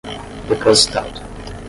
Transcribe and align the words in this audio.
depositado 0.51 1.21